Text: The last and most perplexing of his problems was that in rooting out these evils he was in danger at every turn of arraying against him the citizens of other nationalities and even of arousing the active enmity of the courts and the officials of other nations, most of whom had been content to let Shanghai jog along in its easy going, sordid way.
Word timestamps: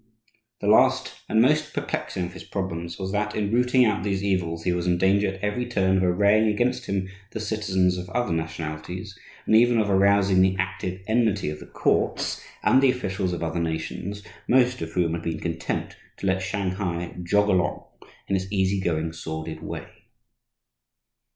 The 0.61 0.67
last 0.67 1.13
and 1.29 1.43
most 1.43 1.75
perplexing 1.75 2.25
of 2.25 2.33
his 2.33 2.43
problems 2.43 2.97
was 2.97 3.11
that 3.11 3.35
in 3.35 3.51
rooting 3.53 3.85
out 3.85 4.01
these 4.03 4.23
evils 4.23 4.63
he 4.63 4.73
was 4.73 4.87
in 4.87 4.97
danger 4.97 5.27
at 5.27 5.43
every 5.43 5.67
turn 5.67 5.97
of 5.97 6.01
arraying 6.01 6.47
against 6.47 6.87
him 6.87 7.07
the 7.33 7.39
citizens 7.39 7.99
of 7.99 8.09
other 8.09 8.33
nationalities 8.33 9.15
and 9.45 9.55
even 9.55 9.77
of 9.77 9.91
arousing 9.91 10.41
the 10.41 10.55
active 10.57 11.01
enmity 11.05 11.51
of 11.51 11.59
the 11.59 11.67
courts 11.67 12.43
and 12.63 12.81
the 12.81 12.89
officials 12.89 13.31
of 13.31 13.43
other 13.43 13.59
nations, 13.61 14.23
most 14.47 14.81
of 14.81 14.91
whom 14.93 15.13
had 15.13 15.21
been 15.21 15.39
content 15.39 15.95
to 16.17 16.25
let 16.25 16.41
Shanghai 16.41 17.15
jog 17.21 17.47
along 17.49 17.83
in 18.27 18.35
its 18.35 18.47
easy 18.51 18.79
going, 18.81 19.13
sordid 19.13 19.61
way. 19.61 19.87